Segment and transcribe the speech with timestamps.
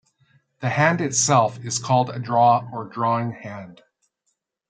[0.61, 3.83] The hand itself is called a draw or drawing hand.